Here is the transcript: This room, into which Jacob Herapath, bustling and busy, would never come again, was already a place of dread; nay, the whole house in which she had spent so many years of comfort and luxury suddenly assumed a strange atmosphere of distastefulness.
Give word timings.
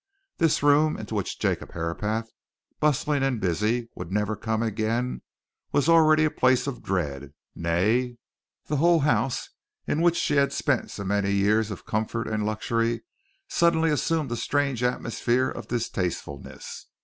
This 0.39 0.63
room, 0.63 0.97
into 0.97 1.13
which 1.13 1.37
Jacob 1.39 1.73
Herapath, 1.73 2.27
bustling 2.79 3.21
and 3.21 3.39
busy, 3.39 3.87
would 3.95 4.11
never 4.11 4.35
come 4.35 4.63
again, 4.63 5.21
was 5.71 5.87
already 5.87 6.25
a 6.25 6.31
place 6.31 6.65
of 6.65 6.81
dread; 6.81 7.33
nay, 7.53 8.17
the 8.65 8.77
whole 8.77 9.01
house 9.01 9.49
in 9.85 10.01
which 10.01 10.17
she 10.17 10.37
had 10.37 10.53
spent 10.53 10.89
so 10.89 11.03
many 11.03 11.31
years 11.31 11.69
of 11.69 11.85
comfort 11.85 12.27
and 12.27 12.43
luxury 12.47 13.03
suddenly 13.47 13.91
assumed 13.91 14.31
a 14.31 14.35
strange 14.37 14.81
atmosphere 14.81 15.49
of 15.51 15.67
distastefulness. 15.67 16.87